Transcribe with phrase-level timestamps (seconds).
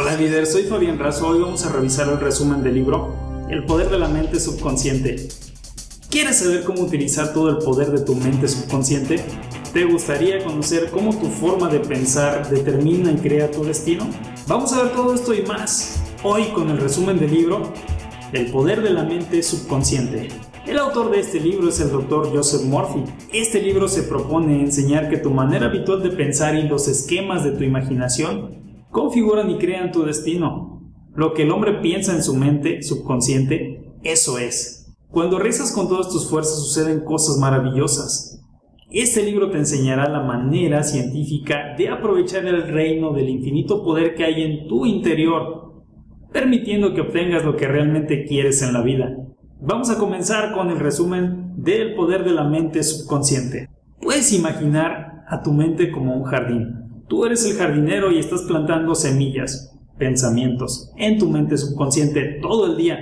[0.00, 1.26] Hola líder, soy Fabián Razo.
[1.26, 3.16] Hoy vamos a revisar el resumen del libro
[3.50, 5.26] El poder de la mente subconsciente.
[6.08, 9.20] ¿Quieres saber cómo utilizar todo el poder de tu mente subconsciente?
[9.72, 14.08] ¿Te gustaría conocer cómo tu forma de pensar determina y crea tu destino?
[14.46, 17.72] Vamos a ver todo esto y más hoy con el resumen del libro
[18.32, 20.28] El poder de la mente subconsciente.
[20.64, 22.30] El autor de este libro es el Dr.
[22.32, 23.02] Joseph Murphy.
[23.32, 27.50] Este libro se propone enseñar que tu manera habitual de pensar y los esquemas de
[27.50, 30.82] tu imaginación configuran y crean tu destino.
[31.14, 34.94] Lo que el hombre piensa en su mente subconsciente, eso es.
[35.10, 38.44] Cuando rezas con todas tus fuerzas suceden cosas maravillosas.
[38.90, 44.24] Este libro te enseñará la manera científica de aprovechar el reino del infinito poder que
[44.24, 45.82] hay en tu interior,
[46.32, 49.14] permitiendo que obtengas lo que realmente quieres en la vida.
[49.60, 53.68] Vamos a comenzar con el resumen del poder de la mente subconsciente.
[54.00, 56.87] Puedes imaginar a tu mente como un jardín.
[57.08, 62.76] Tú eres el jardinero y estás plantando semillas, pensamientos, en tu mente subconsciente todo el
[62.76, 62.98] día.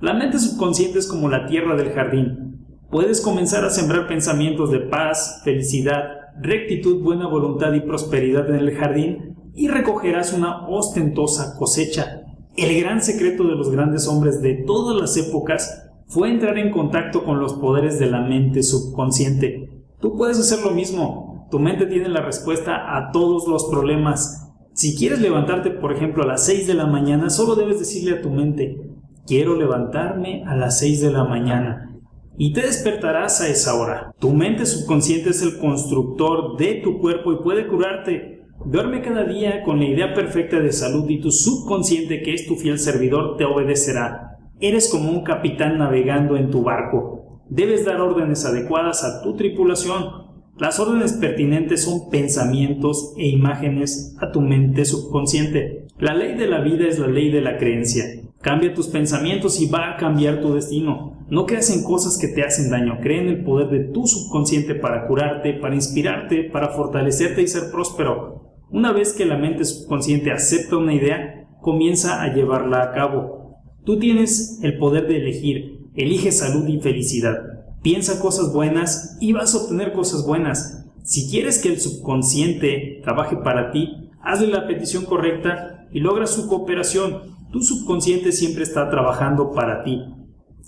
[0.00, 2.66] La mente subconsciente es como la tierra del jardín.
[2.90, 6.04] Puedes comenzar a sembrar pensamientos de paz, felicidad,
[6.40, 12.24] rectitud, buena voluntad y prosperidad en el jardín y recogerás una ostentosa cosecha
[12.56, 17.24] el gran secreto de los grandes hombres de todas las épocas fue entrar en contacto
[17.24, 19.82] con los poderes de la mente subconsciente.
[20.00, 21.33] Tú puedes hacer lo mismo.
[21.54, 24.52] Tu mente tiene la respuesta a todos los problemas.
[24.72, 28.20] Si quieres levantarte, por ejemplo, a las 6 de la mañana, solo debes decirle a
[28.20, 28.76] tu mente,
[29.24, 31.94] quiero levantarme a las 6 de la mañana.
[32.36, 34.10] Y te despertarás a esa hora.
[34.18, 39.62] Tu mente subconsciente es el constructor de tu cuerpo y puede curarte Duerme cada día
[39.62, 43.44] con la idea perfecta de salud y tu subconsciente, que es tu fiel servidor, te
[43.44, 44.38] obedecerá.
[44.58, 47.42] Eres como un capitán navegando en tu barco.
[47.48, 50.23] Debes dar órdenes adecuadas a tu tripulación.
[50.56, 55.88] Las órdenes pertinentes son pensamientos e imágenes a tu mente subconsciente.
[55.98, 58.04] La ley de la vida es la ley de la creencia.
[58.40, 61.18] Cambia tus pensamientos y va a cambiar tu destino.
[61.28, 63.00] No creas en cosas que te hacen daño.
[63.00, 67.72] Cree en el poder de tu subconsciente para curarte, para inspirarte, para fortalecerte y ser
[67.72, 68.52] próspero.
[68.70, 73.58] Una vez que la mente subconsciente acepta una idea, comienza a llevarla a cabo.
[73.84, 77.63] Tú tienes el poder de elegir, elige salud y felicidad.
[77.84, 80.86] Piensa cosas buenas y vas a obtener cosas buenas.
[81.02, 86.48] Si quieres que el subconsciente trabaje para ti, hazle la petición correcta y logra su
[86.48, 87.34] cooperación.
[87.52, 90.00] Tu subconsciente siempre está trabajando para ti.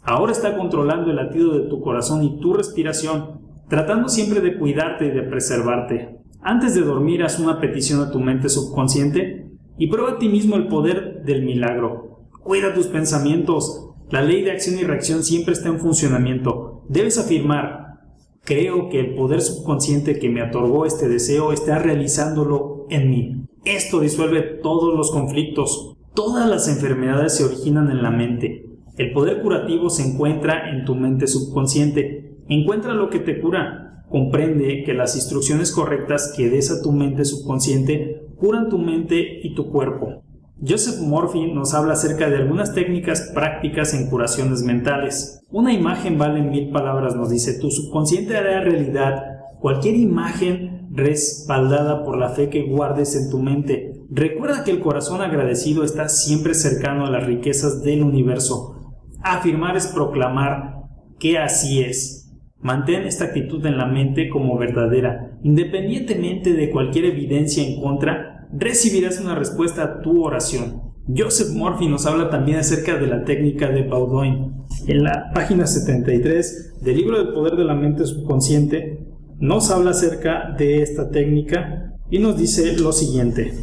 [0.02, 3.40] Ahora está controlando el latido de tu corazón y tu respiración,
[3.70, 6.18] tratando siempre de cuidarte y de preservarte.
[6.42, 10.56] Antes de dormir, haz una petición a tu mente subconsciente y prueba a ti mismo
[10.56, 12.26] el poder del milagro.
[12.42, 13.88] Cuida tus pensamientos.
[14.10, 16.65] La ley de acción y reacción siempre está en funcionamiento.
[16.88, 18.00] Debes afirmar,
[18.42, 23.46] creo que el poder subconsciente que me otorgó este deseo está realizándolo en mí.
[23.64, 25.96] Esto disuelve todos los conflictos.
[26.14, 28.66] Todas las enfermedades se originan en la mente.
[28.96, 32.36] El poder curativo se encuentra en tu mente subconsciente.
[32.48, 34.04] Encuentra lo que te cura.
[34.08, 39.54] Comprende que las instrucciones correctas que des a tu mente subconsciente curan tu mente y
[39.54, 40.22] tu cuerpo.
[40.58, 45.42] Joseph Murphy nos habla acerca de algunas técnicas prácticas en curaciones mentales.
[45.50, 49.22] Una imagen vale mil palabras, nos dice, tu subconsciente hará realidad
[49.60, 53.92] cualquier imagen respaldada por la fe que guardes en tu mente.
[54.10, 58.94] Recuerda que el corazón agradecido está siempre cercano a las riquezas del universo.
[59.22, 60.76] Afirmar es proclamar
[61.18, 62.32] que así es.
[62.60, 65.38] Mantén esta actitud en la mente como verdadera.
[65.42, 70.82] Independientemente de cualquier evidencia en contra, recibirás una respuesta a tu oración.
[71.14, 74.64] Joseph Murphy nos habla también acerca de la técnica de Baudoin.
[74.86, 79.06] En la página 73 del libro del poder de la mente subconsciente,
[79.38, 83.54] nos habla acerca de esta técnica y nos dice lo siguiente.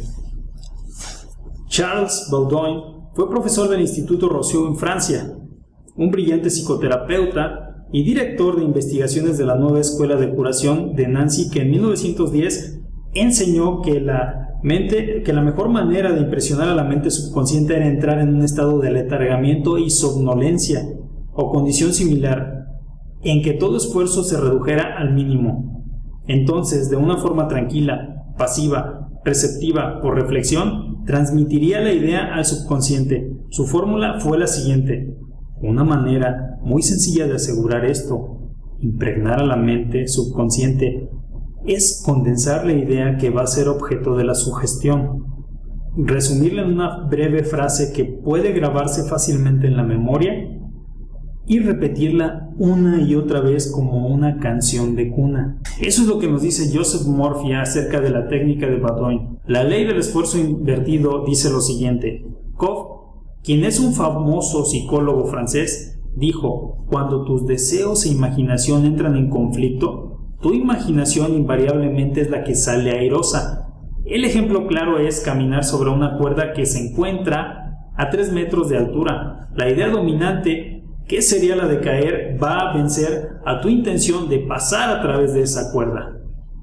[1.68, 2.80] Charles Baudoin
[3.14, 5.36] fue profesor del Instituto Rousseau en Francia,
[5.96, 11.50] un brillante psicoterapeuta y director de investigaciones de la nueva escuela de curación de Nancy,
[11.50, 12.80] que en 1910
[13.14, 17.86] enseñó que la mente, que la mejor manera de impresionar a la mente subconsciente era
[17.86, 20.88] entrar en un estado de letargamiento y somnolencia
[21.34, 22.64] o condición similar
[23.22, 25.84] en que todo esfuerzo se redujera al mínimo.
[26.26, 33.36] Entonces, de una forma tranquila, pasiva, perceptiva, por reflexión, transmitiría la idea al subconsciente.
[33.50, 35.14] Su fórmula fue la siguiente.
[35.60, 38.38] Una manera muy sencilla de asegurar esto,
[38.80, 41.10] impregnar a la mente subconsciente,
[41.66, 45.24] es condensar la idea que va a ser objeto de la sugestión,
[45.96, 50.32] resumirla en una breve frase que puede grabarse fácilmente en la memoria
[51.46, 55.60] y repetirla una y otra vez como una canción de cuna.
[55.80, 59.38] Eso es lo que nos dice Joseph Murphy acerca de la técnica de Baudouin.
[59.46, 62.24] La ley del esfuerzo invertido dice lo siguiente.
[62.56, 62.94] Koch,
[63.42, 70.03] quien es un famoso psicólogo francés, dijo, cuando tus deseos e imaginación entran en conflicto,
[70.44, 73.66] tu imaginación invariablemente es la que sale airosa.
[74.04, 78.76] El ejemplo claro es caminar sobre una cuerda que se encuentra a 3 metros de
[78.76, 79.48] altura.
[79.54, 82.38] La idea dominante ¿Qué sería la de caer?
[82.42, 86.12] Va a vencer a tu intención de pasar a través de esa cuerda.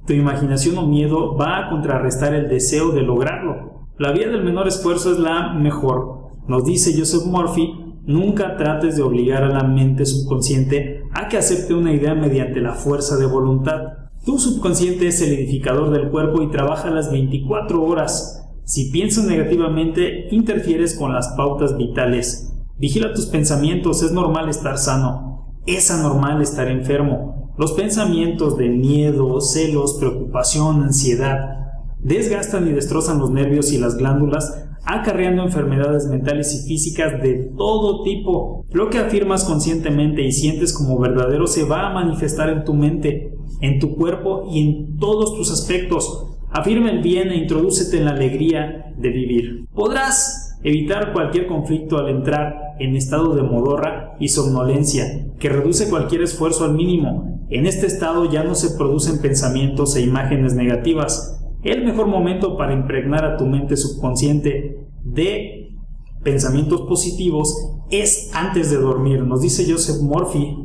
[0.06, 3.88] Tu imaginación o miedo va a contrarrestar el deseo de lograrlo.
[3.98, 6.31] La vía del menor esfuerzo es la mejor.
[6.48, 7.72] Nos dice Joseph Murphy,
[8.04, 12.74] nunca trates de obligar a la mente subconsciente a que acepte una idea mediante la
[12.74, 13.81] fuerza de voluntad.
[14.25, 18.48] Tu subconsciente es el edificador del cuerpo y trabaja las 24 horas.
[18.66, 22.54] Si piensas negativamente, interfieres con las pautas vitales.
[22.78, 27.54] Vigila tus pensamientos, es normal estar sano, es anormal estar enfermo.
[27.57, 31.62] Los pensamientos de miedo, celos, preocupación, ansiedad
[32.04, 38.04] desgastan y destrozan los nervios y las glándulas, acarreando enfermedades mentales y físicas de todo
[38.04, 38.66] tipo.
[38.72, 43.33] Lo que afirmas conscientemente y sientes como verdadero se va a manifestar en tu mente,
[43.62, 46.28] en tu cuerpo y en todos tus aspectos.
[46.50, 49.66] Afirma el bien e introdúcete en la alegría de vivir.
[49.74, 56.22] Podrás evitar cualquier conflicto al entrar en estado de modorra y somnolencia, que reduce cualquier
[56.24, 57.45] esfuerzo al mínimo.
[57.50, 61.41] En este estado ya no se producen pensamientos e imágenes negativas.
[61.63, 65.75] El mejor momento para impregnar a tu mente subconsciente de
[66.24, 67.56] pensamientos positivos
[67.92, 69.24] es antes de dormir.
[69.24, 70.58] Nos dice Joseph Murphy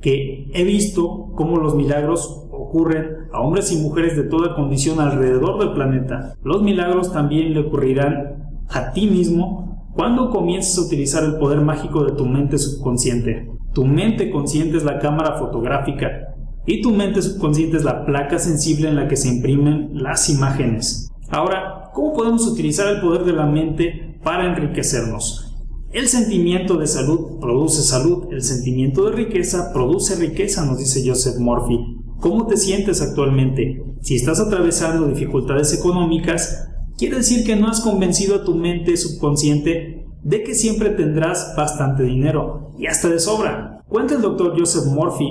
[0.00, 5.58] que he visto cómo los milagros ocurren a hombres y mujeres de toda condición alrededor
[5.58, 6.34] del planeta.
[6.44, 12.04] Los milagros también le ocurrirán a ti mismo cuando comiences a utilizar el poder mágico
[12.04, 13.50] de tu mente subconsciente.
[13.72, 16.33] Tu mente consciente es la cámara fotográfica
[16.66, 21.10] y tu mente subconsciente es la placa sensible en la que se imprimen las imágenes.
[21.30, 25.54] Ahora, ¿cómo podemos utilizar el poder de la mente para enriquecernos?
[25.92, 31.38] El sentimiento de salud produce salud, el sentimiento de riqueza produce riqueza, nos dice Joseph
[31.38, 31.78] Murphy.
[32.20, 33.82] ¿Cómo te sientes actualmente?
[34.00, 40.06] Si estás atravesando dificultades económicas, Quiere decir que no has convencido a tu mente subconsciente
[40.22, 43.82] de que siempre tendrás bastante dinero y hasta de sobra.
[43.88, 45.26] Cuenta el doctor Joseph Murphy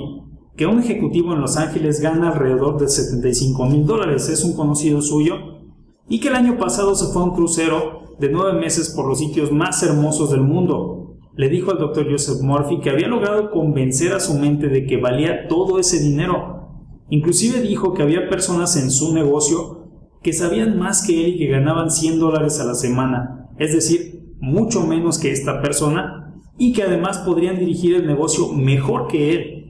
[0.56, 5.02] que un ejecutivo en Los Ángeles gana alrededor de 75 mil dólares, es un conocido
[5.02, 5.34] suyo,
[6.08, 9.18] y que el año pasado se fue a un crucero de nueve meses por los
[9.18, 11.16] sitios más hermosos del mundo.
[11.36, 14.98] Le dijo al doctor Joseph Murphy que había logrado convencer a su mente de que
[14.98, 16.68] valía todo ese dinero.
[17.10, 19.88] Inclusive dijo que había personas en su negocio
[20.22, 24.34] que sabían más que él y que ganaban 100 dólares a la semana, es decir,
[24.40, 29.63] mucho menos que esta persona, y que además podrían dirigir el negocio mejor que él,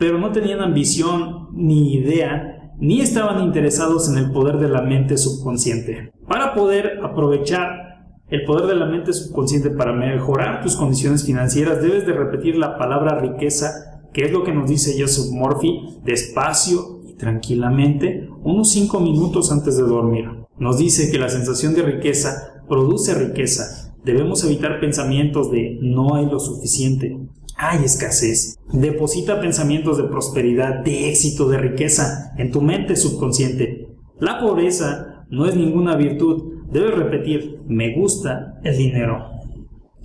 [0.00, 5.18] pero no tenían ambición ni idea, ni estaban interesados en el poder de la mente
[5.18, 6.10] subconsciente.
[6.26, 12.06] Para poder aprovechar el poder de la mente subconsciente para mejorar tus condiciones financieras, debes
[12.06, 18.26] de repetir la palabra riqueza, que es lo que nos dice Joseph Murphy, despacio tranquilamente
[18.42, 20.24] unos 5 minutos antes de dormir.
[20.58, 23.92] Nos dice que la sensación de riqueza produce riqueza.
[24.02, 27.18] Debemos evitar pensamientos de no hay lo suficiente,
[27.60, 28.58] hay escasez.
[28.72, 33.88] Deposita pensamientos de prosperidad, de éxito, de riqueza en tu mente subconsciente.
[34.18, 36.64] La pobreza no es ninguna virtud.
[36.72, 39.26] Debes repetir, me gusta el dinero.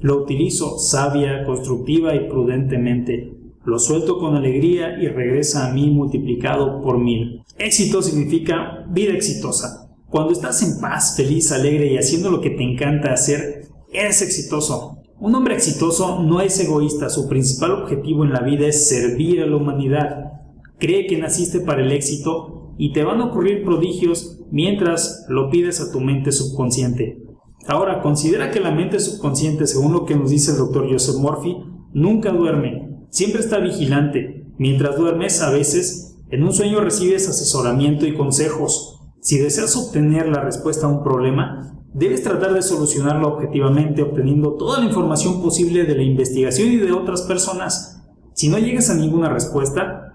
[0.01, 3.31] Lo utilizo sabia, constructiva y prudentemente
[3.65, 7.41] lo suelto con alegría y regresa a mí multiplicado por mil.
[7.57, 9.89] Éxito significa vida exitosa.
[10.07, 15.00] Cuando estás en paz, feliz, alegre y haciendo lo que te encanta hacer, eres exitoso.
[15.19, 19.45] Un hombre exitoso no es egoísta, su principal objetivo en la vida es servir a
[19.45, 20.34] la humanidad.
[20.77, 25.79] Cree que naciste para el éxito y te van a ocurrir prodigios mientras lo pides
[25.81, 27.22] a tu mente subconsciente.
[27.67, 31.57] Ahora, considera que la mente subconsciente, según lo que nos dice el doctor Joseph Murphy,
[31.93, 34.45] nunca duerme, Siempre está vigilante.
[34.57, 39.00] Mientras duermes, a veces, en un sueño recibes asesoramiento y consejos.
[39.22, 44.79] Si deseas obtener la respuesta a un problema, debes tratar de solucionarlo objetivamente obteniendo toda
[44.79, 48.03] la información posible de la investigación y de otras personas.
[48.33, 50.11] Si no llegas a ninguna respuesta,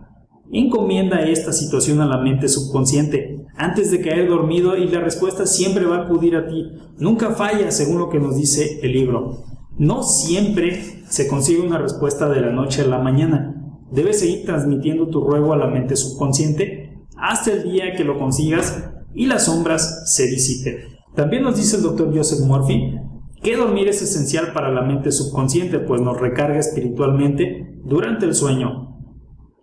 [0.52, 5.87] encomienda esta situación a la mente subconsciente antes de caer dormido y la respuesta siempre
[5.87, 6.70] va a acudir a ti.
[6.99, 9.44] Nunca falla según lo que nos dice el libro.
[9.78, 13.54] No siempre se consigue una respuesta de la noche a la mañana.
[13.90, 18.90] Debes seguir transmitiendo tu ruego a la mente subconsciente hasta el día que lo consigas
[19.14, 20.89] y las sombras se disipen.
[21.14, 22.99] También nos dice el doctor Joseph Murphy
[23.43, 28.99] que dormir es esencial para la mente subconsciente, pues nos recarga espiritualmente durante el sueño.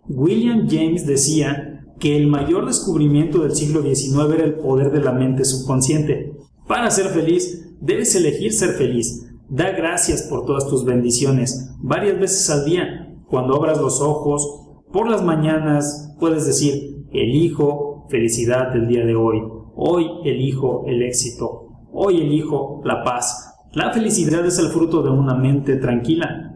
[0.08, 5.12] William James decía que el mayor descubrimiento del siglo XIX era el poder de la
[5.12, 6.32] mente subconsciente.
[6.66, 9.26] Para ser feliz, debes elegir ser feliz.
[9.48, 13.14] Da gracias por todas tus bendiciones, varias veces al día.
[13.28, 19.42] Cuando abras los ojos, por las mañanas, puedes decir, elijo felicidad del día de hoy.
[19.80, 21.68] Hoy elijo el éxito.
[21.92, 23.54] Hoy elijo la paz.
[23.74, 26.52] La felicidad es el fruto de una mente tranquila.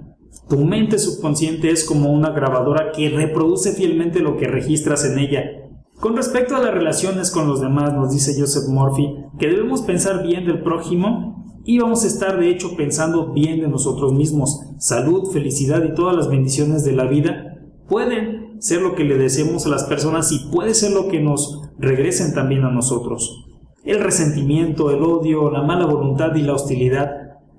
[0.49, 5.45] Tu mente subconsciente es como una grabadora que reproduce fielmente lo que registras en ella.
[6.01, 10.25] Con respecto a las relaciones con los demás, nos dice Joseph Murphy que debemos pensar
[10.27, 14.63] bien del prójimo y vamos a estar de hecho pensando bien de nosotros mismos.
[14.79, 17.55] Salud, felicidad y todas las bendiciones de la vida
[17.87, 21.69] pueden ser lo que le deseemos a las personas y puede ser lo que nos
[21.79, 23.45] regresen también a nosotros.
[23.85, 27.11] El resentimiento, el odio, la mala voluntad y la hostilidad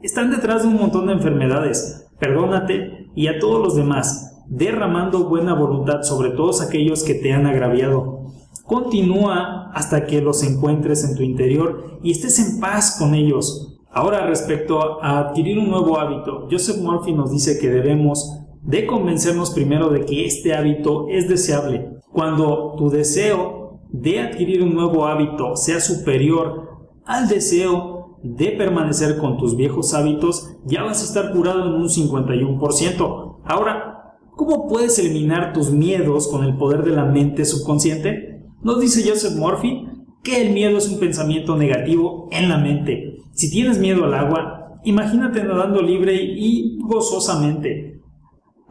[0.01, 2.07] están detrás de un montón de enfermedades.
[2.19, 7.47] Perdónate y a todos los demás, derramando buena voluntad sobre todos aquellos que te han
[7.47, 8.27] agraviado.
[8.65, 13.77] Continúa hasta que los encuentres en tu interior y estés en paz con ellos.
[13.91, 19.51] Ahora respecto a adquirir un nuevo hábito, Joseph Murphy nos dice que debemos de convencernos
[19.51, 21.89] primero de que este hábito es deseable.
[22.11, 29.37] Cuando tu deseo de adquirir un nuevo hábito sea superior al deseo de permanecer con
[29.37, 33.37] tus viejos hábitos, ya vas a estar curado en un 51%.
[33.43, 38.45] Ahora, ¿cómo puedes eliminar tus miedos con el poder de la mente subconsciente?
[38.61, 39.89] Nos dice Joseph Murphy
[40.23, 43.17] que el miedo es un pensamiento negativo en la mente.
[43.33, 47.92] Si tienes miedo al agua, imagínate nadando libre y gozosamente.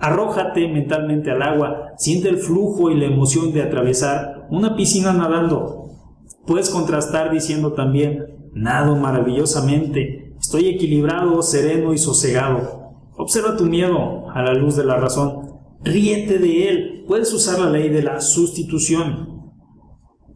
[0.02, 5.92] Arrójate mentalmente al agua, siente el flujo y la emoción de atravesar una piscina nadando.
[6.44, 12.96] Puedes contrastar diciendo también, nado maravillosamente, estoy equilibrado, sereno y sosegado.
[13.16, 17.70] Observa tu miedo a la luz de la razón, ríete de él, puedes usar la
[17.70, 19.52] ley de la sustitución.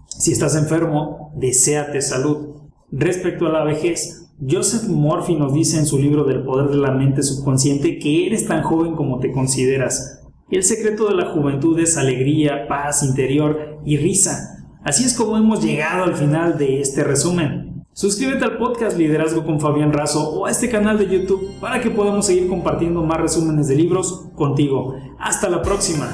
[0.06, 2.54] Si estás enfermo, deséate salud.
[2.92, 6.90] Respecto a la vejez, Joseph Murphy nos dice en su libro del poder de la
[6.90, 10.22] mente subconsciente que eres tan joven como te consideras.
[10.50, 14.68] El secreto de la juventud es alegría, paz interior y risa.
[14.84, 17.84] Así es como hemos llegado al final de este resumen.
[17.92, 21.90] Suscríbete al podcast Liderazgo con Fabián Razo o a este canal de YouTube para que
[21.90, 24.96] podamos seguir compartiendo más resúmenes de libros contigo.
[25.18, 26.08] Hasta la próxima.